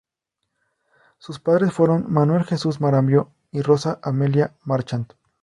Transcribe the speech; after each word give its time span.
Sus 1.19 1.37
padres 1.39 1.73
fueron 1.73 2.11
Manuel 2.11 2.43
Jesús 2.43 2.81
Marambio 2.81 3.29
y 3.51 3.61
Rosa 3.61 3.99
Amelia 4.01 4.55
Marchant. 4.63 5.13